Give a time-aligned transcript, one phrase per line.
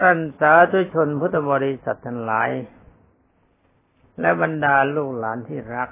[0.00, 2.50] ท่านสาธุชนพุทธบริษัททั้งหลาย
[4.20, 5.88] และบรรดาลูกหลานที่รัก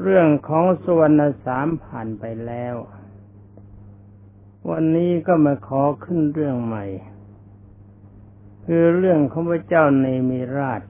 [0.00, 2.74] เรื่องของสวรรณสามผ่านไปแล้ว
[4.70, 6.84] วันนี้ก็มาขอขึ้นเรื่องใหม่
[8.66, 10.82] คือเรื่องของพระเจ้าในมีราช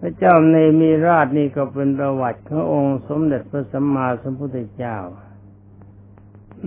[0.00, 4.98] พระเจ้าในมีราชนี่ก็เป็นประวัติขององค์สมเด็จพระสัมมาสัมพุทธเจ้า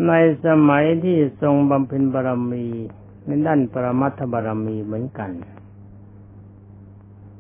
[0.08, 0.12] ใน
[0.46, 2.68] สมัยที่ทรงบำเพ็ญบารมี
[3.28, 5.32] ในด้านปรมัตถบารมีเหมือนกัน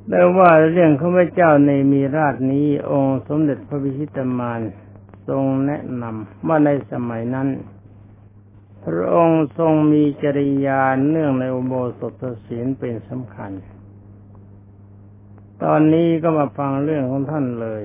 [0.10, 4.62] แต่ว่าเรื่องของพระเจ้าในมีราชนี้ องค์สมเด็จพระพิชิตมาร
[5.28, 7.48] ทรงแนะนำว่าในสมัยนั้น
[8.86, 13.52] พระองค์ทรงมีจริยาเนื่องในอุโบสถศีลเป็นสำคัญ
[15.64, 17.84] ตอนนี้ก็มาฟังเรื่องของท่านเลย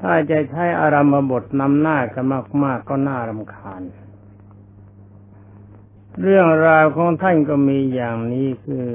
[0.00, 2.24] ถ้าจะใช้อารามบทนำหน้ากัน
[2.64, 3.82] มากๆก็น่ารำคาญ
[6.20, 8.88] เรื่องราวของท่านก็มีอย่างนี้คือ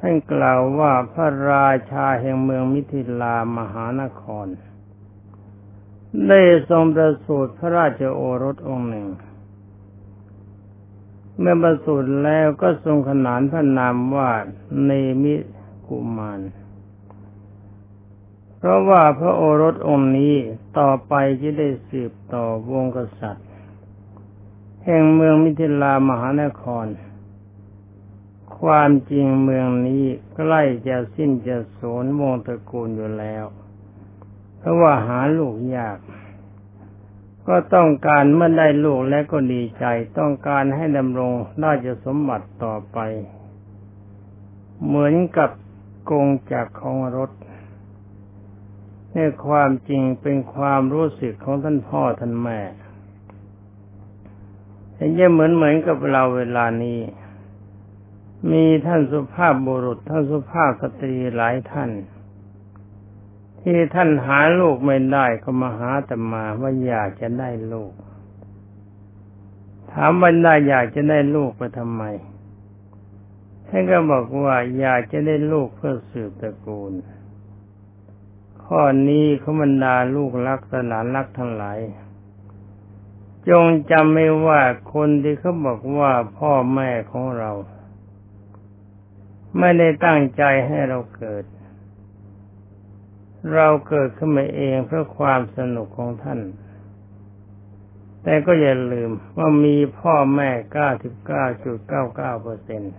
[0.00, 4.46] ท่านกล่าวว่าพระราชาแห่งเมืองมิถิลามหานคร
[6.28, 9.08] ได้ทรงประสูติพระราชโอรสองค์หนึ่ง
[11.38, 14.30] เมื่อประสูติแล้วก็ทรงขนานพระนามว่า
[14.84, 14.90] เน
[15.22, 15.34] มิ
[15.88, 16.40] กุมาร
[18.58, 20.34] เพราะว่าพระโอรสองค์นี้
[20.78, 23.47] ต่อไปจะได้สืบต่อวงกษัตริย์
[24.90, 26.86] แห่งเมืองมิถิลามหานคร
[28.58, 33.44] ความจริงเมืองนี้ใกล้จะสิ้นจะสูญวงตระกูลอยู่แล้ว
[34.58, 35.98] เพราะว่าหาลูกยาก
[37.48, 39.84] ก็ต้องการเมื่อได้ลูกและก็ดีใจ
[40.18, 41.32] ต้องการให้ดำรง
[41.64, 42.98] ราชสมบัติต่อไป
[44.84, 45.50] เหมือนกับ
[46.10, 47.30] กงจากของรถ
[49.12, 52.60] ในความจริงเป็นความรู้สึกของท่านพ่อท่านแม่
[54.98, 57.00] เห็นจะเหมือนเหมือนกับเราเวลานี้
[58.50, 61.90] มีท่านสุภาพบุรุษ ท่านสุภาพสตรีหลายท่าน
[63.60, 67.92] ที่ท่านหาลูกไม่ได้ก็มาหาแต่มาว่าอยากจะได้ลูก
[69.92, 72.02] ถามว่าได้อยากจะได้ลูกไปทำไม
[73.68, 76.92] ท่านก็บอกว่าอยากจะได้ลูกเพื่อสืบตระกูล
[78.64, 81.78] ข้อนี้เขาบรรดาลูกรักสนานรักทั้งหลาย
[83.50, 84.60] จงจำไม่ว่า
[84.94, 87.50] คนที่เขาบอกว่าพ่อแม่ของเรา
[89.58, 91.44] ไม่ได้ตั้งใจให้เราเกิด
[93.54, 96.40] เราเกิดขึ้นมาเองเพราะความสนุกของท่าน
[98.22, 102.94] แต่ก็อย่าลืมว่ามีพ่อแม่เก้าสิบเก้าจุดเก้าเก้าเปอร์เซ็นต์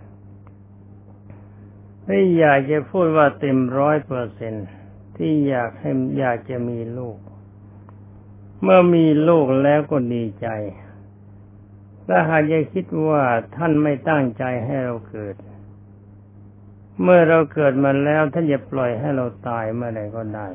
[2.05, 4.67] ไม่อยากจะพูดว่าเต็มร้อยเปอร์เซ็นต์
[5.17, 7.17] ที่อยากให้อยากจะมีลูก
[8.61, 10.47] เมื่อมีลูกแล้วก็ดีใจ
[12.07, 13.23] ถ้าหากจะคิดว่า
[13.55, 15.35] ท่านไม่ตั้งใจให้เราเกิด
[17.03, 20.47] เมื่อเราเกิดมาแล้วท่านจะปล่อยให้เราตายเมื่อใดก็ได้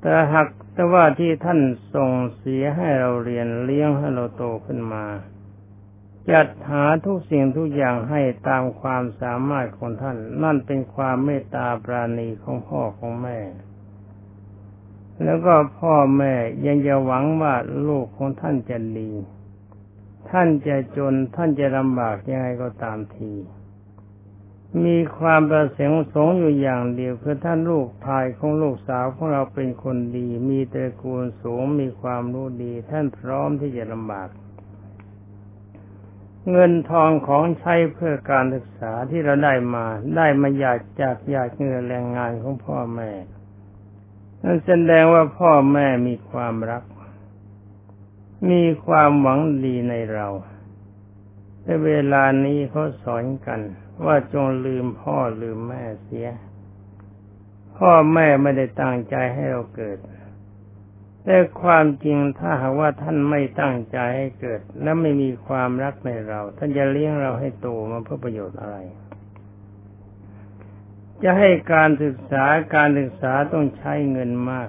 [0.00, 1.60] แต่หากแต่ว่าที่ท่าน
[1.94, 5.04] ส่งเสียให้เราเรียนเลี้ยงให้เราโตขึ้นมา
[6.30, 13.38] จัดหาทุกสิ่งทุกอย่างให้ตามความสามารถของท่าน นั่นเป็นความเมตตาปราณีของพ่อของแม่
[15.24, 16.34] แล้วก็พ่อแม่
[16.66, 17.54] ยังจะหวังว่า
[17.88, 19.10] ลูกของท่านจะดี
[20.30, 23.32] ท่านจะจนท่านจะลำบากยังไงก็ตามที
[24.84, 34.28] มีความประสงค์สงอยู่อย่างเดียวคือท่านลูกชายของลูกสาวของเราเป็นคนดี มีตระกูลสูงมีความรู้ดี ท่านพร้อมที่จะลำบาก
[36.50, 43.10] เงินทองของใช้เพื่อการศึกษาที่เราได้มา ได้มาอยากจากอยากเงินแรงงานของพ่อแม่
[44.42, 46.82] นั่นแสดงว่าพ่อแม่มีความรัก
[48.50, 50.28] มีความหวังดีในเรา
[51.64, 53.60] ในเวลานี้เขาสอนกัน
[54.04, 56.28] ว่าจงลืมพ่อลืมแม่เสีย
[57.76, 59.98] พ่อแม่ไม่ได้ตั้งใจให้เราเกิด
[61.24, 68.76] แต่ความจริงถ้าหากว่าท่านไม่ตั้งใจให้เกิด และไม่มีความรักในเรา ท่านจะเลี้ยงเราให้โตมาเพื่อประโยชน์อะไร
[71.22, 72.44] จะให้การศึกษา
[72.76, 74.68] การศึกษาต้องใช้เงินมาก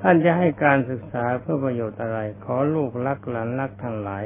[0.00, 4.24] ท่านจะให้การศึกษาเพื่อประโยชน์อะไร ขอลูกรักหลานรักทั้งหลาย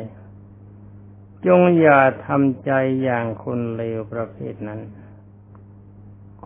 [1.47, 2.73] จงอย่าทำใจ
[3.03, 4.81] อย่างคนเลวประเภทนั้น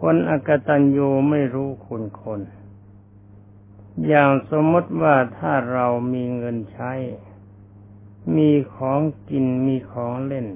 [0.00, 2.40] คนอกตัญญูไม่รู้คุณคน
[4.06, 6.93] อย่างสมมติว่าถ้าเรามีเงินใช้
[8.37, 10.46] มีของกินมีของเล่น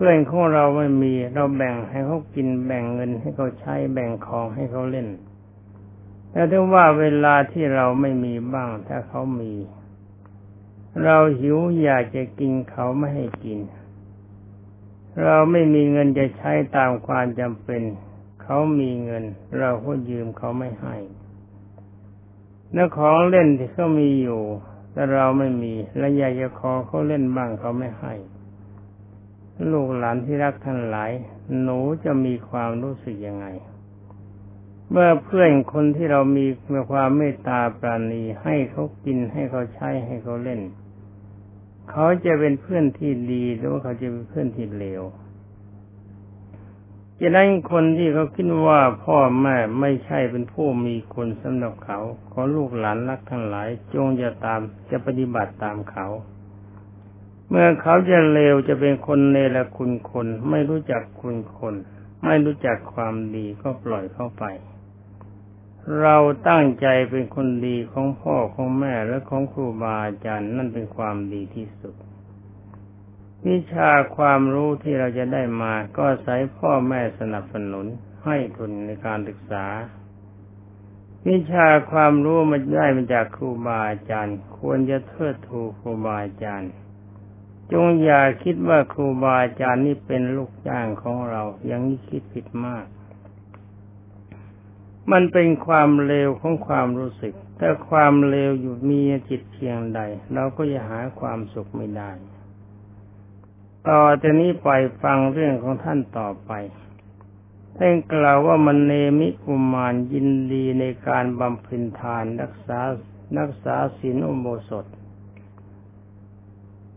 [0.00, 5.08] พื่อนของเราไม่มี เราแบ่งให้เขากินแบ่งเงินให้เขาใช้แบ่งของให้เขาเล่น
[6.30, 9.52] แต่ถ้าว่าเวลาที่เราไม่มีบ้างถ้าเขามี
[11.04, 13.58] เราหิวอยากจะกินเขาไม่ให้กิน
[15.24, 17.82] เราไม่มีเงินจะใช้ตามความจำเป็น
[18.42, 19.24] เขามีเงิน
[19.58, 20.96] เราก็ยืมเขาไม่ให้
[22.74, 24.42] นื้อของเล่นที่เขามีอยู่
[24.92, 28.14] แต่เราไม่มี และอยากจะขอเขาเล่นบ้างเขาไม่ให้
[29.72, 31.12] ลูกหลานที่รักท่านหลาย
[31.62, 33.46] หนูจะมีความรู้สึกยังไง
[34.90, 40.60] เมื่อเพื่อนคนที่เรามีมีความเมตตาปราณีให้เขากินให้เขาใช้ให้เขาเล่น
[41.90, 45.02] เขาจะเป็นเพื่อนที่ดีหรือว่าเขาจะเป็นเพื่อนที่เลว
[47.20, 51.98] จะนั้นคนที่เขาคิดว่าพ่อแม่ไม่ใช่เป็นผู้มีคุณสำหรับเขา
[52.32, 54.60] ขอลูกหลานรักทั้งหลาย จงจะตาม
[54.90, 56.06] จะปฏิบัติตามเขา
[57.48, 61.74] เมื่อเขาจะเลวจะเป็นคนเนรคุณคน ไม่รู้จักคุณคน
[62.24, 64.44] ไม่รู้จักความดีก็ปล่อยเข้าไป
[66.00, 66.16] เรา
[66.48, 71.94] ตั้งใจเป็นคนดีของพ่อของแม่และของครูบาอาจารย์นั่นเป็นความดีที่สุด
[73.48, 77.86] วิชาความรู้ที่เราจะได้มาก็อาศัยพ่อแม่สนับสนุน
[78.24, 79.66] ให้ทุนในการศึกษา
[81.28, 86.70] วิชาความรู้มันได้มาจากครูบาอาจารย์ ควรจะเทิดทูครูบาอาจารย์
[87.72, 92.86] จงอย่าคิดว่าครูบาอาจารย์นี่เป็นลูกจ้างของเราอย่างนี้คิดผิดมาก
[95.12, 100.00] มันเป็นความเลวของความรู้สึก ถ้าความเลวอยู่มีจิตเพียงใด
[100.34, 102.10] เราก็จะหาความสุขไม่ได้
[103.88, 104.68] ต่อจากนี้ไป
[105.02, 106.52] ฟังเรื่องของท่านต่อไป
[107.76, 112.80] ท่านกล่าวว่ามันเนมิกุมารยินดีในการบำเพ็ญทานรักษา
[113.38, 114.86] รักษาศีลอุโบสถ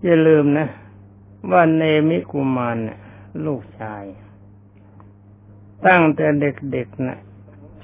[0.03, 0.68] อย่าลืมนะ
[1.51, 2.77] ว่าเนมิกุมาร
[3.45, 4.03] ลูกชาย
[5.86, 7.19] ตั้งแต่เด็กๆนะ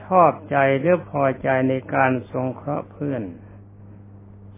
[0.04, 3.24] ชอบใจหรือพอใจในการสงเคราะห์เพื่อน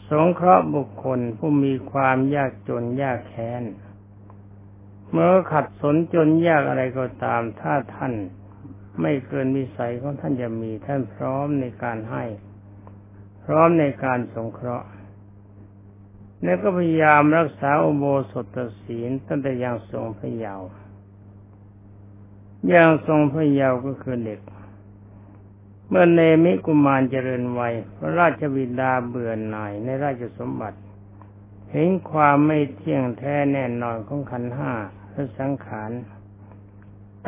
[0.09, 3.63] สงเคราะห์บุคคลผู้มีความยากจนยากแค้น
[5.11, 8.13] เมื่อขัดสนจนยากอะไรก็ตาม ถ้าท่าน
[9.01, 12.25] ไม่เกินวิสัยของท่านจะมีท่านพร้อมในการให้
[13.43, 14.87] พร้อมในการสงเคราะห์
[16.43, 20.67] แล้วก็พยายามรักษาอุโบสถศีลตั้งแต่ยังทรงพระเยาว์
[22.73, 24.39] ยังทรงพระเยาว์ก็คือเด็ก
[25.89, 30.79] เมื่อเนมิกุมารเจริญวัยพระราชบิดาเบื่อหน่ายในราชสมบัติ
[31.71, 34.73] เห็นความไม่เที่ยงแท้แน่นอนของขันห้า
[35.11, 35.91] และสังขาร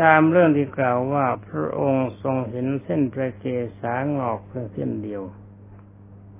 [0.01, 3.45] ตามเรื่องที่กล่าวว่าพระองค์ทรงเห็นเส้นประเก
[3.81, 5.23] สางอกเพียงเส้นเดียว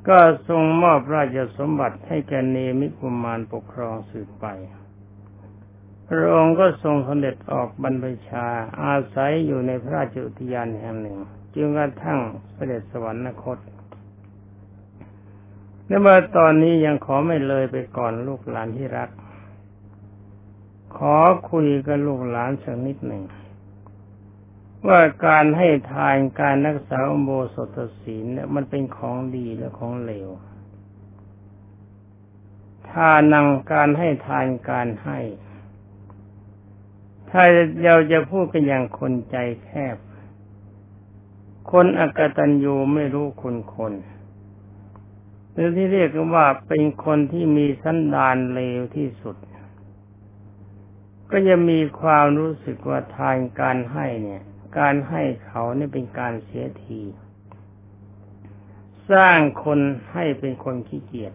[0.08, 4.46] ก็ทรงมอบราชสมบัติให้แกเนมิกุมารปกครองสืบไป
[6.08, 8.48] พระองค์ก็ทรงสเด็จออกบรรพชา
[8.84, 11.18] อาศัยอยู่ในพระราชอุทยานแห่งหนึ่ง
[11.56, 12.20] จึงกระทั่ง
[12.54, 13.58] เสด็จสวรรคต
[15.88, 19.10] และเมื่อตอนนี้ยังขอไม่เลยไปก่อนลูกหลานที่รัก
[20.98, 21.16] ขอ
[21.52, 23.24] คุยกับลูกหลานสักนิดหนึ่ง
[24.88, 30.30] ว่าการให้ทานการรักษาโบสถศีลเนี่ยมันเป็นของดีและของเลว
[32.90, 35.20] ทานังการให้ทานการให้
[37.30, 37.44] ถ้า
[37.84, 39.98] เราจะพูดกันอย่างคนใจแคบ
[41.72, 43.94] คนอกตัญญูไม่รู้คุณคน
[45.54, 49.36] หรือที่เรียกว่าเป็นคนที่มีสันดานเลวที่สุด
[51.32, 54.44] ก็จะมีความรู้สึกว่าทานการให้เนี่ย
[54.78, 57.02] การให้เขาเนี่ยเป็นการเสียที
[59.12, 59.80] สร้างคน
[60.12, 61.34] ให้เป็นคนขี้เกียจ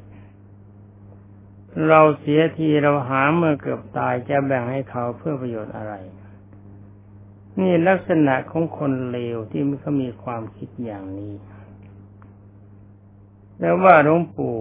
[1.88, 5.94] เราเสียทีเราหาเมื่อเกือบตายจะแบ่งให้เขาเพื่อประโยชน์อะไร
[7.58, 11.34] นี่ลักษณะของคนเลวที่มันเขามีความคิดอย่างนี้
[13.58, 14.58] แล้วว่าหลวงปู่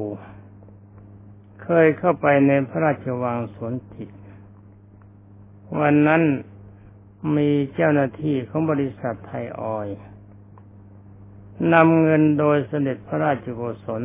[1.63, 4.09] เคยเข้าไปในพระราชวังสวนจิต
[5.79, 6.21] วันนั้น
[7.35, 9.87] มีเจ้าหน้าที่ของบริษัทไทยออย
[11.73, 14.03] นำเงินโดยเสด็จพระราชโกศล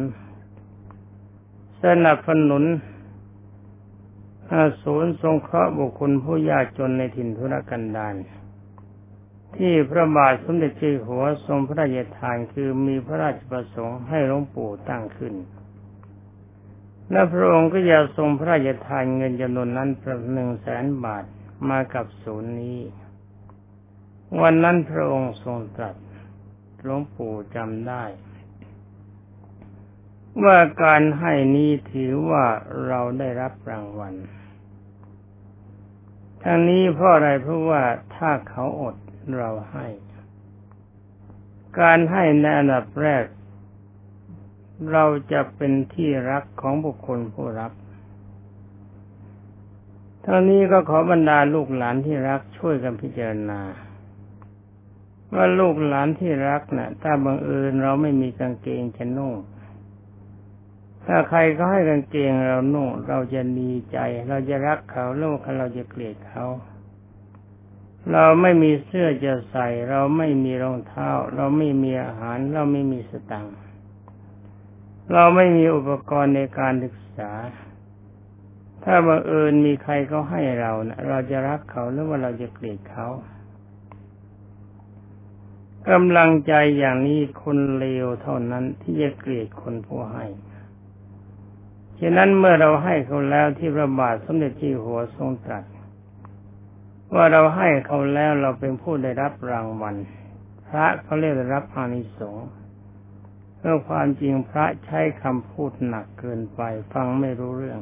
[1.83, 2.65] สนับสนุน
[4.83, 8.15] ศูนย์สงเคราะห์บุคคลผู้ยากจนในถิ่นธุรกันดาร
[9.57, 15.35] ที่พระบาทสมเด็จเจ้าหัวทรงพระราชทานคือมีพระราชประสงค์ให้หลวงปู่ตั้งขึ้น
[17.11, 21.25] และพระองค์ก็อยากทรงพระราชทานเงินจำนวนนั้นประมาณหนึ่งแสนบาท
[21.69, 22.79] มากับศูนย์นี้
[24.39, 25.97] วันนั้นพระองค์ทรงตรัส
[26.83, 28.05] หลวงปู่จำได้
[30.45, 32.47] ว่าการให้นี้ถือว่า
[32.87, 34.15] เราได้รับรางวัล
[36.43, 37.83] ทั้งนี้เพราะอะไรเพราะว่า
[38.17, 38.97] ถ้าเขาอด
[39.37, 39.87] เราให้
[41.81, 43.25] การให้ในอันดับแรก
[44.93, 47.73] เราจะเป็นที่รักของบุคคลผู้รับ
[50.25, 53.61] ทั้งนี้ก็ขอบรรดาลูกหลานที่รักช่วยกันพิจารณา
[55.35, 59.35] ว่าลูกหลานที่รักนะ่ะ ถ้าบังเอิญเราไม่มีกางเกงจะนุ่ง
[61.07, 66.45] ถ้าใครก็ให้กางเกงเรานุ่ง เราจะดีใจ เราจะรักเขาโลกเราจะเกลียดเขา
[68.13, 73.57] เราไม่มีเสื้อจะใส่ เราไม่มีรองเท้า เราไม่มีอาหาร เราไม่มีสตังค์
[75.13, 77.33] เราไม่มีอุปกรณ์ในการศึกษา
[78.85, 83.07] ถ้าบังเอิญมีใครเขาให้เรานะเราจะรักเขาหรือว่าเราจะเกลียดเขา
[85.89, 90.25] กำลังใจอย่างนี้คนเลวเท่านั้นที่จะเกลียดคนผู้ให้
[92.01, 95.65] ฉะนั้นเมื่อเราให้เขาแล้วที่พระบาทสมเด็จที่หัวทรงตรัส
[97.15, 99.95] ว่าเราให้เขาแล้วเราเป็นผู้ได้รับรางวัล
[100.69, 102.49] พระเขาเรียกรับอานิสงส์
[103.57, 106.61] เพื่อความจริงพระใช้คำพูดหนักเกินไป
[106.93, 107.81] ฟังไม่รู้เรื่อง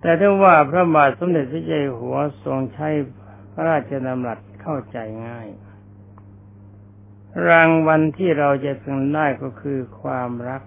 [0.00, 2.88] แต่ถ้าว่าพระบาทสมเด็จพระเจ้าหัวทรงใช้
[3.52, 5.48] พระราชดำรัส เข้าใจง่าย
[7.48, 10.62] รางวัลที่เราจะพึงได้ก็คือความรัก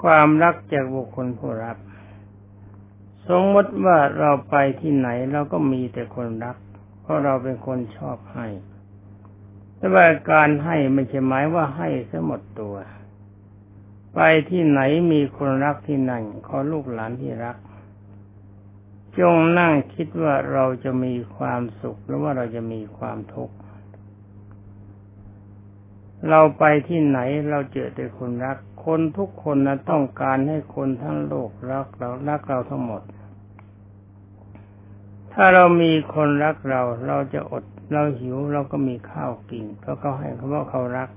[0.00, 1.76] ความรักจากบุคคลผู้รับ
[3.28, 6.56] สมมติว่าเราไปที่ไหนเราก็มีแต่คนรัก
[7.02, 8.46] เพราะเราเป็นคนชอบให้
[9.76, 12.76] แต่ว่าการให้ไม่ใช่หมายว่าให้ซะหมดตัว
[14.14, 14.20] ไป
[14.50, 14.80] ที่ไหน
[15.12, 17.56] มีคนรักที่นั่นขอลูกหลานที่รัก
[19.20, 23.56] จงนั่งคิดว่าเราจะมีความสุขหรือว่าเราจะมีความทุกข์
[26.28, 27.18] เราไปที่ไหน
[27.50, 33.02] เราเจอแต่คนรัก คนทุกคนนะต้องการให้คนทั้งโลกรักเรารักเราทั้งหมด
[35.32, 41.08] ถ้าเรามีคนรักเรา เราจะอดเราหิวเราก็มีข้าวกินเพราะเขาให้เขาว่าเขารัก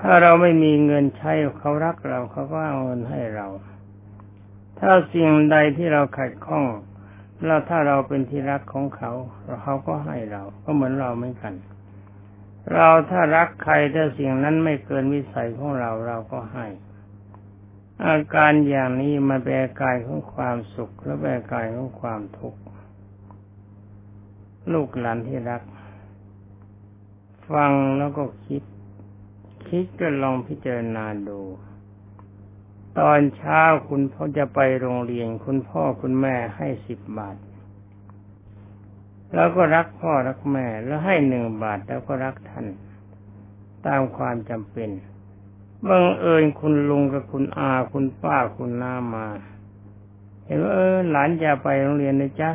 [0.00, 3.46] ถ้าเราไม่มีเงินใช้เขารักเราเขาก็เอาเงินให้เรา
[4.84, 6.64] ถ้าสิ่งใดที่เราขัดข้อง
[7.44, 9.12] แล้วถ้าเราเป็นที่รักของเขา
[9.62, 11.54] เขาก็ให้เรา ก็เหมือนเราเหมือนกัน
[12.74, 16.66] เราถ้ารักใครถ้าสิ่งนั้นไม่เกินวิสัยของเราเราก็ให้
[18.06, 22.60] อาการอย่างนี้มันเป็นอาการของความสุขและเป็นอาการของความทุกข์
[24.72, 25.62] ลูกหลานที่รัก
[27.52, 28.62] ฟังแล้วก็คิด
[29.68, 31.40] คิดก็ลองพิจารณาดู
[32.98, 37.36] ตอนเช้าคุณพ่อจะไปโรงเรียน คุณพ่อคุณแม่ให้สิบบาท
[39.34, 42.66] แล้วก็รักพ่อรักแม่ แล้วให้หนึ่งบาทแล้วก็รักท่าน
[43.86, 44.90] ตามความจำเป็น
[45.88, 49.26] บังเอิญคุณลุงกับคุณอาคุณป้าคุณน้ามา
[50.46, 52.50] เห็นว่าเออหลานจะไปโรงเรียนนะจ๊ะ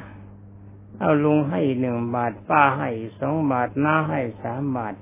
[1.00, 2.89] เอาลุงให้หนึ่งบาท ป้าให้
[3.20, 4.94] สองบาทน้าให้สามบาท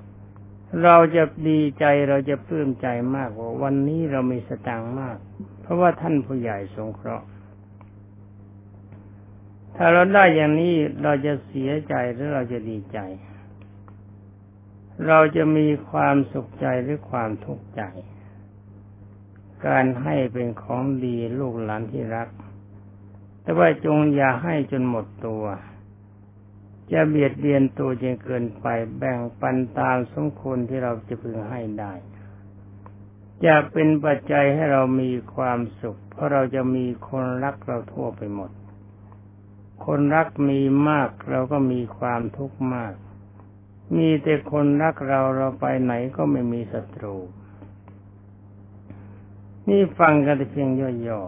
[0.82, 5.18] เราจะดีใจเราจะปลื้มใจมากว่าวันนี้เรามีสตางค์มาก
[5.66, 7.26] เพราะว่าท่านผู้ใหญ่สงเคราะห์
[9.76, 12.98] ถ้าเราได้อย่างนี้เราจะเสียใจหรือเราจะดีใจ
[15.06, 17.82] เราจะมีความสุขใจหรือความทุกข์ใจ
[19.66, 22.28] การให้เป็นของดีลูกหลานที่รัก
[23.42, 25.44] แต่ว่าจงอย่าให้จนหมดตัว
[26.92, 28.66] จะเบียดเบียนตัวจนเกินไป
[28.98, 31.92] แบ่งปันตามสมควรที่เราจะพึงให้ได้
[33.44, 38.50] จะเป็นปัจจัยให้เรามีความสุข เพราะเราจะมีคนรักเราทั่วไปหมด
[39.84, 42.92] คนรักมีมากเราก็มีความทุกข์มาก
[43.96, 47.16] มีแต่คนรักเราเราไปไหนก็ไม่มีศัตรู
[49.68, 51.20] นี่ฟังกันเพียงย่อ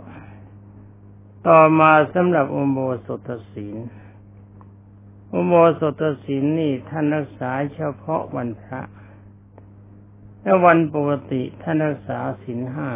[0.70, 3.76] ๆ ต่อมาสำหรับอุโบสถศีล
[5.32, 8.80] อุโบสถศีลนี่ท่านรักษาเฉพาะวันพระ
[10.50, 12.90] ถ้าวันปกติท่านรักษาศีลห้า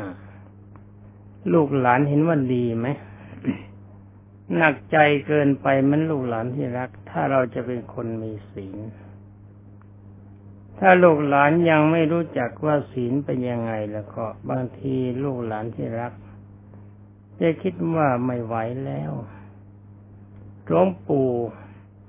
[1.52, 2.87] ลูกหลานเห็นว่าดีไหม
[4.56, 8.76] หนักใจเกินไปมันลูกหลานที่รัก ถ้าเราจะเป็นคนมีศีล
[10.78, 16.12] ถ้าลูกหลานยังไม่รู้จักว่าศีลเป็นยังไงแล้วก็บางทีลูกหลานที่รัก
[17.40, 18.54] จะคิดว่าไม่ไหว
[18.85, 19.12] แล้ว
[20.66, 21.30] หลวงปู่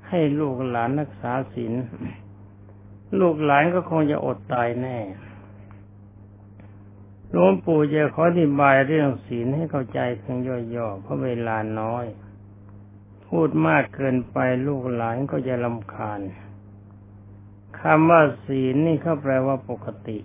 [0.09, 1.73] ให้ลูกหลานรักษาศีล
[3.19, 4.97] ลูกหลานก็คงจะอดตายแน่
[7.35, 10.37] หลวงปู่จะขออธิบายเรื่องศีลให้เข้าใจเพียง
[10.75, 12.05] ย่อๆเพราะเวลาน้อย
[13.27, 14.37] พูดมากเกินไป
[14.67, 16.19] ลูกหลานก็จะลำคาญ
[17.79, 20.17] คำว่าศีลนี่เขาแปลว่าปกติ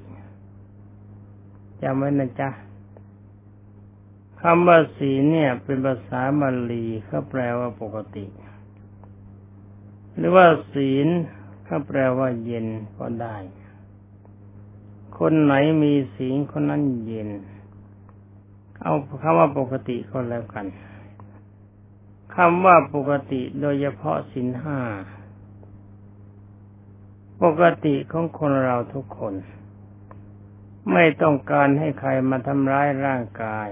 [1.83, 2.51] จำไว้นะจ๊ะ
[4.43, 8.27] คำว่าศีลเนี่ย เป็นภาษาบาลีเขาแปลว่าปกติ
[10.17, 11.09] หรือว่าศีล
[11.69, 12.67] ก็แปลว่าเย็น
[12.99, 13.37] ก็ได้
[15.19, 17.31] คนไหนมีศีลคนนั้นเย็น
[18.83, 20.67] เอาคำว่าปกติก็แล้วกัน
[22.35, 24.79] คำว่าปกติโดยเฉพาะศีลห้า
[27.43, 29.35] ปกติของคนเราทุกคน
[30.93, 33.69] ไม่ต้องการให้ใครมาทำร้ายร่างกาย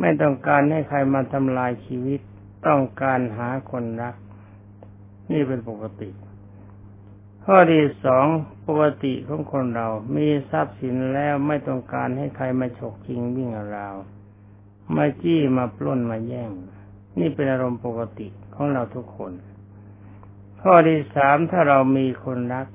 [0.00, 2.20] ไม่ต้องการให้ใครมาทำลายชีวิต
[2.66, 4.14] ต้องการหาคนรัก
[5.30, 6.10] นี่เป็นปกติ
[7.48, 8.26] ข้อที่สอง
[8.66, 13.96] ปกติของคนเรา มีทรัพย์สินแล้วไม่ต้องการให้ใครมาฉกชิงวิ่งราว
[14.96, 16.50] มาจี้มาปล้นมาแย่ง
[17.18, 19.32] นี่เป็นอารมณ์ปกติของเราทุกคน
[20.62, 22.66] ข้อที่สามถ้าเรามีคนรัก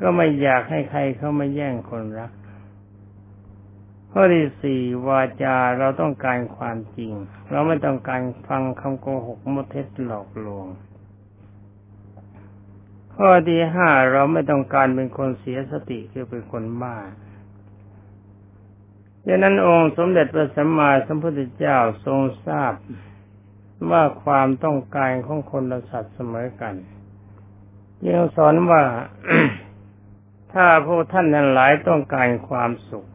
[0.00, 2.32] ก็ไม่อยากให้ใครเข้ามาแย่งคนรัก
[4.12, 7.12] ข้อที่สี่วาจาเราต้องการความจริง
[7.50, 10.66] เราไม่ต้องการฟังคำโกหกมดเท็จหลอกลวง
[13.16, 16.96] ข้อที่ห้าเราไม่ต้องการเป็นคนเสียสติคือเป็นคนบ้า
[19.26, 22.72] ดังนั้นองค์สมเด็จพระสัมมาสัมพุทธเจ้าทรงทราบ
[23.90, 26.74] ว่าความต้องการของคนและสัตว์เสมอกัน
[28.06, 28.82] ยังสอนว่า
[30.52, 33.06] ถ้าพวกท่านนั้นหลายต้องการความสุข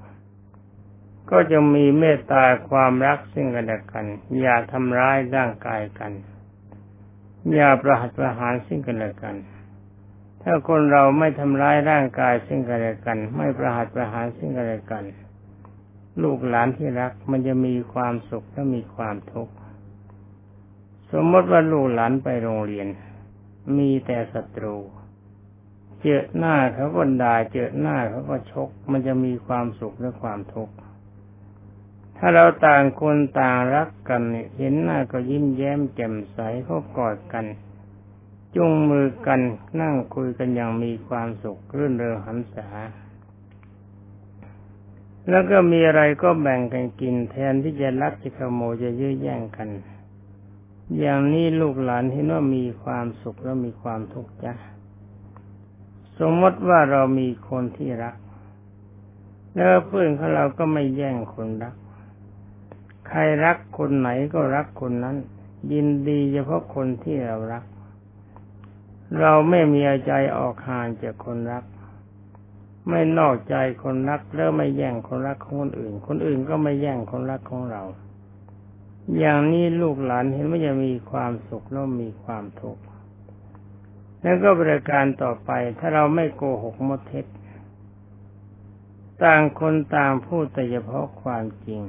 [1.32, 4.06] ก็จะมีเมตตาความรักซึ่งกันและกัน
[4.42, 6.12] อย่าทำร้ายร่างกายกัน
[7.54, 9.36] อย่าประหัตประหารซึ่งกันและกัน
[10.50, 15.04] ถ้าคนเราไม่ทำร้ายร่างกายซึ่งกันและกัน ไม่ประหัตประหารซึ่งกันและกัน
[16.24, 19.54] ลูกหลานที่รักมันจะมีความสุขและมีความทุกข์
[21.12, 22.88] สมมติว่าลูกหลานไปโรงเรียน
[23.78, 24.76] มีแต่ศัตรู
[26.02, 30.74] เจอหน้าเขาก็ด่าเจอหน้าเขาก็ชก มันจะมีความสุขและความทุกข์
[32.18, 34.22] ถ้าเราต่างคนต่างรักกัน
[34.58, 37.46] เห็นหน้าก็ยิ้มแย้มแจ่มใสเขากอดกัน
[38.58, 39.42] จุงมือกัน
[39.82, 42.68] นั่งคุยกันอย่างมีความสุขรื่นเริงหันษา
[45.30, 49.70] แล้วก็มีอะไรก็แบ่งกันกินแทนที่จะรักจะขโมยจะยื้อแย่งกัน
[51.00, 54.54] อย่างนี้ลูกหลานเห็นว่ามีความสุขแล้วมีความทุกข์จ้ะ
[56.20, 58.16] สมมติว่าเรามีคนที่รัก
[59.56, 61.76] แล้วเพื่อนของเราก็ไม่แย่งคนรัก
[63.08, 65.18] ใครรักคนไหนก็รักคนนั้น
[65.72, 67.64] ยินดีเฉพาะคนที่เรารัก
[69.20, 71.64] เราไม่มีใจออกห่างจากคนรัก
[72.90, 77.84] ไม่นอกใจคนรักแล้วไม่แย่งคนรักของคนอื่น คนอื่นก็ไม่แย่งคนรักของเรา
[79.18, 82.84] อย่างนี้ลูกหลานเห็นว่าจะมีความสุขแล้วมีความทุกข์
[84.22, 87.26] แล้วก็บริการต่อไปถ้าเราไม่โกหกมดเท็จ
[89.24, 91.82] ต่างคนต่างพูดแต่เฉพาะความจริง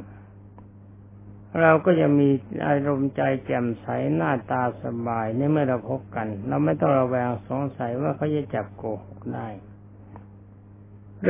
[1.61, 2.29] เราก็จะมี
[2.67, 9.49] อารมณ์ใจแจ่มใสหน้าตาสบายในเมื่อเราพบกัน เราไม่ต้องระแวงสงสัยว่าเขาจะจับโกหกได้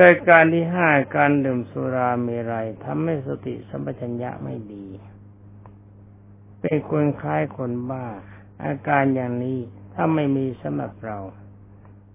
[0.01, 4.87] รายการที่ห้าการดื่มสุราเมรัยทำให้สติสัมปชัญญะไม่ดี
[6.61, 8.07] เป็นคนคล้ายคนบ้า
[8.65, 9.59] อาการอย่างนี้
[9.95, 11.19] ถ้าไม่มีสำหรับเรา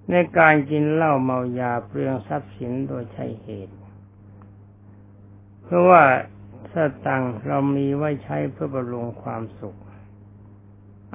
[0.09, 3.75] ในการกินเหล้าเมายาเปลืองทรัพย์สินโดยใช่เหตุ
[5.63, 6.03] เพราะว่า
[6.73, 9.77] สตังเรามีไว้ใช้เพื่อบำรุงความสุข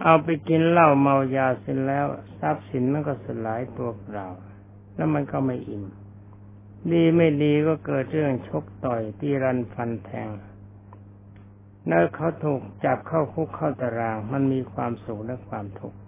[0.02, 2.06] เอาไปกินเหล้าเมายาเสร็จแล้ว
[2.38, 4.28] ทรัพย์สินมันก็สลายตัวเปล่า
[4.94, 5.84] แล้วมันก็ไม่อิ่ม
[6.92, 10.28] ดีไม่ดีก็เกิดเรื่องชกต่อยตีรันฟันแทง
[11.88, 15.98] แล้วเขาถูกจับเข้าคุกเข้าตาราง มันมีความสุขและความทุกข์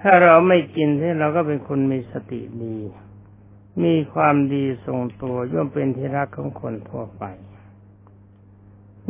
[0.00, 2.76] ถ้าเราไม่กินที่เราก็เป็นคนมีสติดี
[3.82, 7.24] มีความดีทรงตัวย่อมเป็นที่รักของคนทั่วไป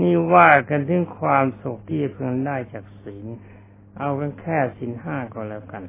[0.00, 3.26] นี่ว่ากันถึงความสุขที่เพิ่งได้จากศีล
[3.98, 5.84] เอากันแค่ศีลห้าก็แล้วกัน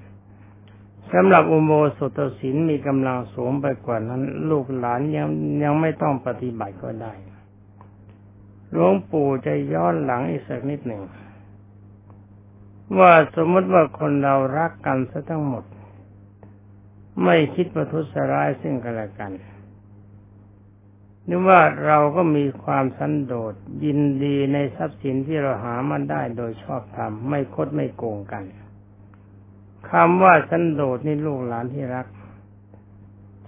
[1.11, 5.27] สำหรับอุโมสถศีลมีกำลังสูงไปกว่านั้น ลูกหลานยัง
[5.63, 7.13] ยังไม่ต้องปฏิบัติก็ได้
[8.71, 11.01] หลวงปู่จะย้อนหลังอีกสักนิดหนึ่ง
[12.99, 15.63] ว่าสมมติว่าคนเรารักกันซะทั้งหมด
[17.23, 19.31] ไม่คิดประทุษร้ายซึ่งกันและกัน
[21.27, 28.43] นึกว่าเราก็มีความสันโดษยินดีในทรัพย์สินที่เราหามันได้โดยชอบธรรมไม่คดไม่โกงกัน
[29.89, 32.07] คำว่าสันโดษนี่ลูกหลานที่รัก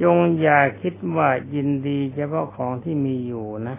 [0.02, 3.78] จงอย่าคิดว่ายินดีเฉพาะของที่มีอยู่นะ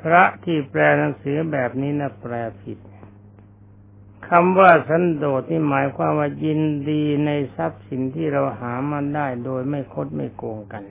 [0.00, 2.78] พระที่แปลหนังสือแบบนี้นะแปลผิด
[4.28, 10.84] คำว่าสันโดษนี่หมายความว่ายินดีในทรัพย์สินที่เราหามาได้โดยไม่คดไม่โกงกัน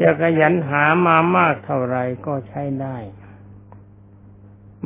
[0.00, 2.96] จะขยันหามามากเท่าไรก็ใช้ได้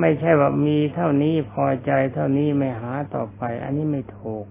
[0.01, 4.47] ไม่ใช่ว่ามีเท่านี้พอใจเท่านี้ไม่หาต่อไป อันนี้ไม่ถูก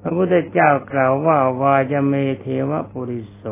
[0.00, 3.44] พระพุทธเจ้ากล่าวว่าวาจะเมเทวปุริโส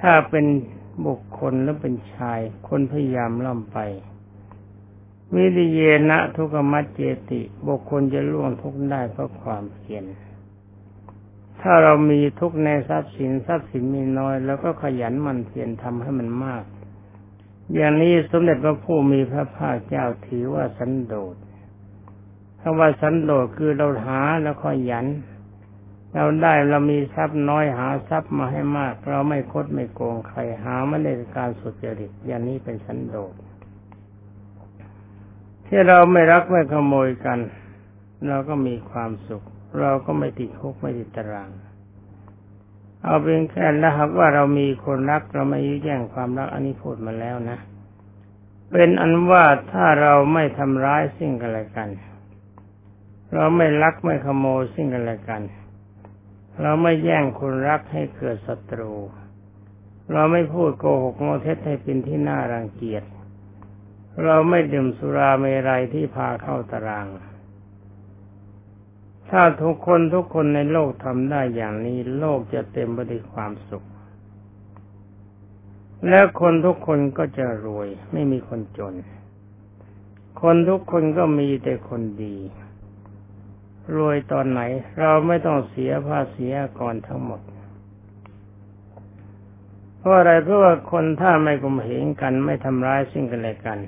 [0.00, 0.46] ถ้าเป็น
[1.06, 3.78] บุคคลแล้วเป็นชาย คนพยายามล่ำไป
[5.32, 10.04] วิริเยนะทุกมัจเจติบุคคลจะล่วงทุกได้เพราะความเพียร
[11.60, 16.64] ถ้าเรามีทุกในทรัพย์สินทรัพย์สินมีน้อย แล้วก็ขยันมันเพียรทำให้มันมาก
[17.74, 21.36] อย่างนี้สมเด็จพระผู้มีพระภาคเจ้าถือว่าสันโดษ
[22.60, 25.06] คำว่าสันโดษคือเราหาแล้วขยัน
[26.14, 33.34] เราได้เรามีทรัพย์น้อยหาทรัพย์มาให้มาก เราไม่คดไม่โกงใครหาไม่ได้การสุจริตอย่างนี้เป็นสันโดษ
[35.66, 37.38] ที่เราไม่รักไม่ขโมยกัน
[38.28, 39.44] เราก็มีความสุข
[39.80, 41.50] เราก็ไม่ติดคุกไม่ติดตาราง
[43.02, 47.58] เอาเป็นแค่แล้วครับว่าเรามีคนรักเราไม่ยื้อแย่งความรักอันนี้พูดมาแล้วนะ
[48.72, 51.88] เป็นอันว่าถ้าเราไม่ทำร้ายสิ่งกันและกัน
[53.34, 55.42] เราไม่ลักไม่ขโมยสิ่งกันและกัน
[56.60, 58.92] เราไม่แย่งคนรักให้เกิดศัตรู
[60.12, 63.02] เราไม่พูดโกหกโมเท็จให้เป็นที่น่ารังเกียจ
[64.22, 67.06] เราไม่ดื่มสุราเมรัยที่พาเข้าตาราง
[69.30, 73.84] ถ้าทุกคนทุกคนในโลกทำได้อย่างนี้ โลกจะเต็มไปด้วยความสุข
[76.08, 78.94] และคนทุกคนก็จะรวย ไม่มีคนจน
[80.42, 82.36] คนทุกคนก็มีแต่คนดี
[83.96, 84.60] รวยตอนไหน
[85.00, 86.46] เราไม่ต้องเสียภาษี
[86.80, 87.40] ก่อนทั้งหมด
[89.98, 93.78] เพราะอะไรเพราะว่าคนถ้าไม่กลมเหงกันไม่ทำร้ายสิ่งกันและกัน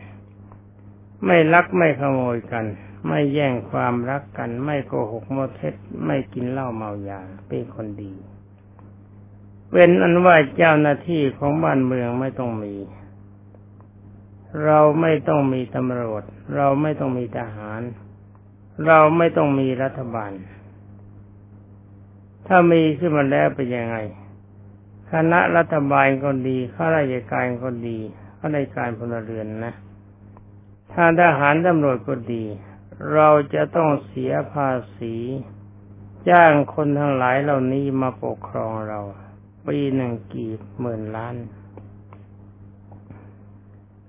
[1.25, 2.67] ไม่ลักไม่ขโมยกัน
[3.09, 5.75] ไม่แย่งความรักกัน ไม่โกหกโมเท็จ
[6.05, 8.13] ไม่กินเหล้าเมายาเป็นคนดี
[9.73, 12.75] เป็นอันว่าเจ้าหน้าที่ของบ้านเมืองไม่ต้องมี
[14.65, 16.23] เราไม่ต้องมีตำรวจ
[16.55, 17.81] เราไม่ต้องมีทหาร
[18.87, 20.33] เราไม่ต้องมีรัฐบาล
[22.47, 23.97] ถ้ามีขึ้นมาแล้วเป็นยังไง
[25.13, 27.99] คณะรัฐบาลก็ดีข้าราชการก็ดี
[28.39, 29.75] ข้าราชการพลเรือนนะ
[30.93, 32.45] ถ้าทหารตำรวจก็ดี
[33.15, 35.17] เราจะต้องเสียภาษี
[36.31, 39.01] จ้างคนทั้งหลายเหล่านี้มาปกครองเรา
[39.67, 41.37] ปีหนึ่งกี่หมื่นล้าน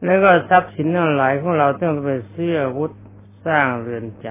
[0.04, 2.92] แล้วก็ทรัพย์สินทั้งหลายของเราต้องไปเสื้อวุธ
[3.48, 4.28] สร้างเรือนจ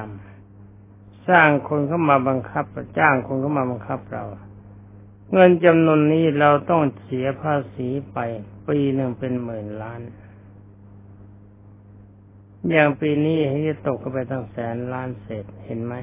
[0.62, 2.64] ำสร้างคนเข้ามาบังคับ
[2.98, 4.24] จ้างคนเข้ามาบังคับเรา
[5.32, 8.18] เงินจำนวนนี้เราต้องเสียภาษีไป
[8.68, 10.00] ปีหนึ่งเป็นหมื่นล้าน
[12.70, 15.94] อย่างปีนี้ให้ตกกันไปตั้งแสนล้านเศษเห็นไหม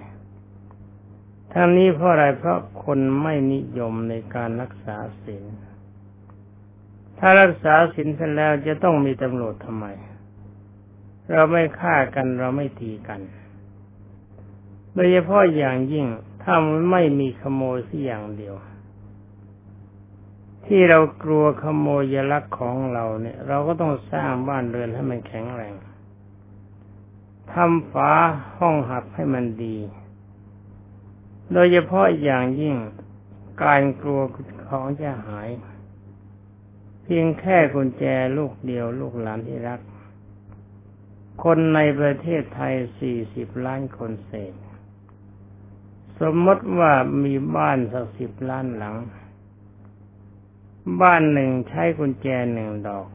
[1.53, 5.43] ทั้งนี้เพราะอะไรเพราะคนไม่นิยมในการรักษาศีล
[7.19, 9.85] ถ้ารักษาศีลเสร็จแล้วจะต้องมีตำรวจทำไม
[11.31, 13.21] เราไม่ฆ่ากันเราไม่ตีกัน
[14.93, 16.05] โดยเฉพาะอย่างยิ่ง
[16.43, 18.55] ถ้ามันไม่มีขโมยสักอย่างเดียว
[20.65, 25.73] ที่เรากลัวขโมยยลักของเราเนี่ย เราก็ต้องสร้างบ้านเรือนให้มันแข็งแรง
[27.53, 28.11] ทำฝา
[28.57, 29.77] ห้องหับให้มันดี
[31.53, 32.75] โดยเฉพาะอย่างยิ่ง
[33.63, 34.21] การกลัว
[34.67, 35.49] ของจะหาย
[37.03, 38.03] เพียงแค่กุญแจ
[38.37, 39.79] ลูกเดียวลูกหลานที่รัก
[41.43, 44.53] คนในประเทศไทยสี่สิบล้านคนเศษ
[46.19, 48.95] สมมติว่ามีบ้านสักสิบล้านหลัง
[51.01, 53.07] บ้านหนึ่งใช้กุญแจหนึ่งดอก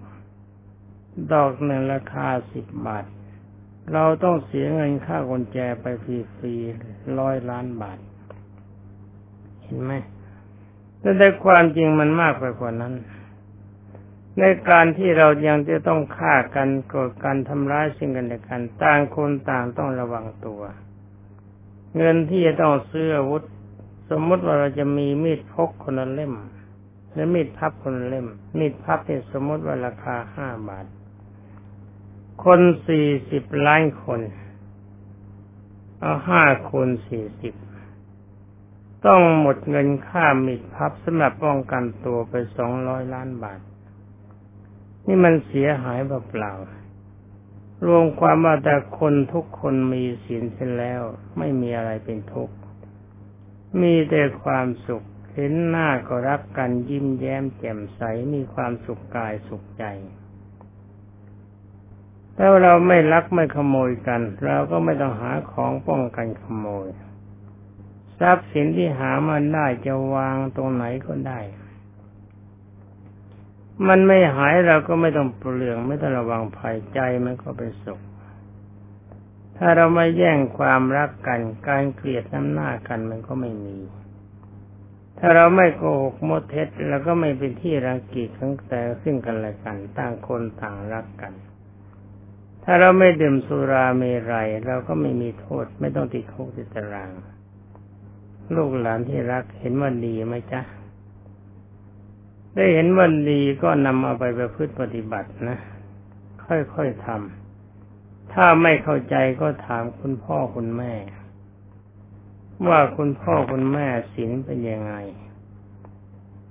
[1.33, 3.05] ดอกหนึ่งราคาสิบบาท
[3.93, 6.07] เราต้องเสียเงินค่ากุญแจไปฟ
[6.43, 7.99] รีๆร้อยล้านบาท
[9.63, 9.93] เห็นไหม
[11.01, 12.95] แต่ในความจริงมันมากไปกว่านั้น
[14.39, 20.63] ในการที่เรายังจะต้องฆ่ากันโกรธกันทำร้ายสิ่งกันและกันต่างคนต่างต้องระวังตัว
[21.97, 23.43] เงินที่จะต้องซื้ออาวุธ
[24.11, 26.35] สมมติว่าเราจะมีมีดพกคนละเล่ม
[27.13, 28.27] หรือมีดพับคนละเล่ม
[28.59, 30.87] มีดพับเนี่ยสมมติว่าราคาห้าบาท
[32.45, 34.21] คนสี่สิบล้านคน
[36.01, 37.55] เอาห้าคูณสี่สิบ
[39.07, 43.61] ต้องหมดเงินค่ามิดพับสำหรับป้องกันตัวไปสองร้อยล้านบาท
[45.07, 46.55] นี่มันเสียหายเปล่า
[47.87, 51.03] รวมความว่าแต่คนทุกคนมีศีลเสร็จแล้ว
[51.39, 52.57] ไม่มีอะไรเป็นทุกข์
[53.83, 58.03] มีแต่ความสุข เห็นหน้าก็รักกันยิ้มแย้มแจ่มใส
[58.35, 59.85] มีความสุขกายสุขใจ
[62.41, 66.89] ถ้าเราไม่ลักไม่ขโมยกัน เราก็ไม่ต้องหาของป้องกันขโมย
[68.19, 71.41] ทรัพย์สินที่หามาได้จะวางตรงไหนก็ได้
[73.89, 78.01] มันไม่หายเราก็ไม่ต้องเปลืองไม่ต้องระวังภัยใจมันก็เป็นสุข
[79.57, 83.79] ถ้าเราไม่แย่งความรักกัน การเกลียดน้ำหน้ากันมันก็ไม่มี
[85.19, 91.33] ถ้าเราไม่โกหกมดเท็จแล้วก็ไม่เป็นที่รังเกียจของแต่ซึ่งกันและกันต่างคนต่างรักกัน
[92.71, 94.03] ถ้าเราไม่ดื่มสุราเม
[94.33, 97.11] รัยเราก็ไม่มีโทษ ไม่ต้องติดคุกติดตาราง
[98.55, 100.61] ลูกหลานที่รักเห็นว่าดีไหมจ๊ะ
[102.55, 105.59] ได้เห็นว่าดีก็นำเอาไปประพฤติปฏิบัตินะ
[106.45, 110.95] ค่อยๆทำถ้าไม่เข้าใจก็ถามคุณพ่อคุณแม่
[112.69, 114.95] ว่าคุณพ่อคุณแม่ศีลเป็นยังไง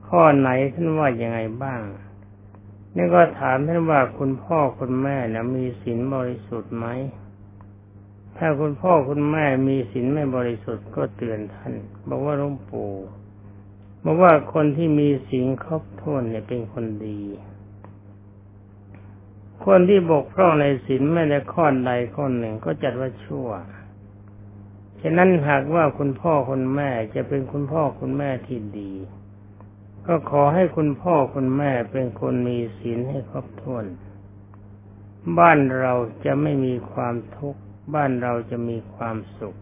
[0.08, 1.82] ข้อไหนท่านว่ายังไงบ้าง
[2.98, 6.86] นี่ก็ถามท่านว่าคุณพ่อคุณแม่นะมีศีลบริสุทธิ์ไหม
[8.38, 11.74] ถ้าคุณพ่อคุณแม่มีศีลไม่บริสุทธิ์ก็เตือนท่าน
[12.10, 12.92] บอกว่าหลวงปู่
[14.04, 17.22] บอกว่าคนที่มีศีลครบถ้วนเนี่ยเป็นคนดี
[19.66, 23.50] คนที่บกพร่องในศีลไม่ได้ข้อใดข้อหนึ่งก็จัดว่าชั่ว
[25.02, 28.92] ฉะนั้นหากว่าคุณพ่อคุณแม่จะเป็นคุณพ่อคุณแม่ที่ดี
[30.08, 33.86] ก็ขอให้คุณพ่อคุณแม่เป็นคนมีศีลให้ครบถ้วน
[35.40, 35.94] บ้านเรา
[36.26, 37.62] จะไม่มีความทุกข์
[37.96, 39.58] บ้านเราจะมีความสุข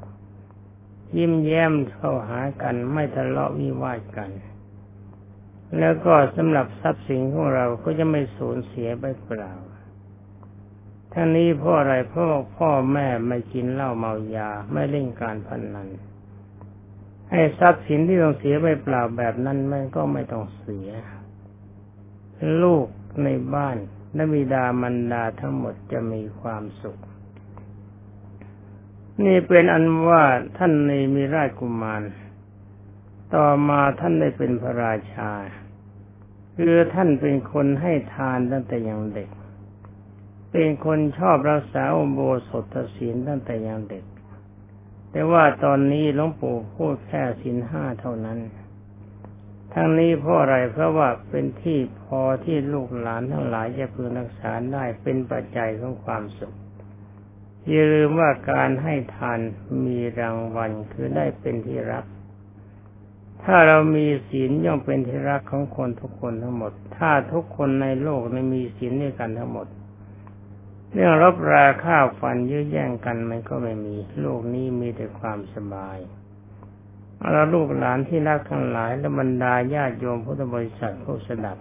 [1.18, 4.32] ยิ้มแย้มเข้าหากันไม่ทะเลาะวิวาทกัน
[5.80, 9.54] แล้วก็สำหรับทรัพย์สินของเราก็จะไม่สูญเสียไปเปล่า
[11.14, 12.28] ทั้งนี้เพราะอะไรเพราะ
[12.58, 15.90] พ่อแม่ไม่กินเหล้าเมายาไม่เล่นการพนนัน
[17.32, 20.90] ให้ทรัพย์สินที่ต้องเสียไปเปล่าแบบนั้นมันก็ไม่ต้องเสีย
[22.62, 22.88] ลูก
[23.24, 23.78] ในบ้าน
[24.14, 27.00] และบิดามันดาทั้งหมดจะมีความสุข
[29.26, 30.24] นี่เป็นอันว่า
[30.58, 32.02] ท่านในมีราชกุมาร
[33.36, 35.32] ต่อมาท่านได้เป็นพระราชา
[36.58, 39.30] คือท่านเป็นคนให้ทานตั้งแต่ยังเด็ก
[40.52, 44.04] เป็นคนชอบรักษาอโบสถศีลตั้งแต่ยังเด็ก
[45.16, 48.40] แต่ว่าตอนนี้หลวงปู่พูดแค่สินห้าเท่านั้น
[49.74, 56.56] ทั้งนี้เพราะอะไรเพราะว่าเป็นที่พอที่ลูกหลานทั้งหลายจะพึงรักษาได้เป็นปัจจัยของความสุข
[57.68, 59.40] อย่าลืมว่าการให้ทาน
[59.86, 62.06] มีรางวัลคือได้เป็นที่รัก
[63.44, 69.68] ถ้าเรามีศีลย่อมเป็นที่รักของคนทุกคนทั้งหมด ถ้าทุกคนในโลกไม่มีศีลด้วยกันทั้งหมด
[70.98, 75.98] เรื่องรบราข้าวฟันยื้อแย่งกันมันก็ไม่มี โลกนี้มีแต่ความสบาย
[77.32, 81.58] เราลูกหลานที่รักทั้งหลายและบรรดาญาติโยมพุทธบริษัทผู้สดับ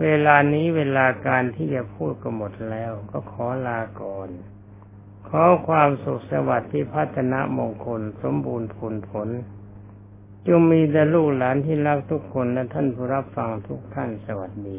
[0.00, 4.28] เวลานี้เวลาการที่จะพูดก็หมดแล้ว ก็ขอลาก่อน
[5.28, 9.28] ขอความสุขสวัสดิ์ที่พัฒนามงคลสมบูรณ์ผลผล
[10.46, 14.78] จงมีแต่ลูกหลานที่รักทุกคนและท่านผู้รับฟังทุกท่านสวัสดี